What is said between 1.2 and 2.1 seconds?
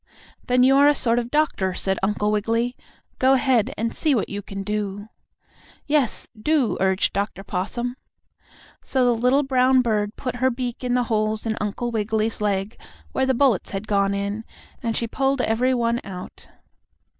a doctor," said